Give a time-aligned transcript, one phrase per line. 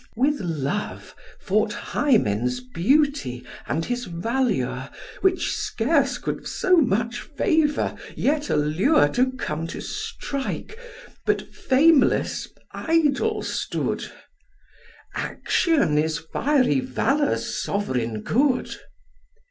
[0.15, 4.89] With Love fought Hymen's beauty and his valure,
[5.19, 10.75] Which scarce could so much favour yet allure To come to strike,
[11.23, 14.11] but fameless idle stood:
[15.13, 18.71] Action is fiery valour's sovereign good.